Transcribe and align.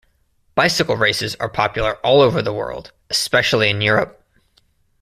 Bicycle 0.55 0.95
races 0.97 1.35
are 1.35 1.47
popular 1.47 1.97
all 1.97 2.21
over 2.21 2.41
the 2.41 2.51
world, 2.51 2.91
especially 3.11 3.69
in 3.69 3.81
Europe. 3.81 4.23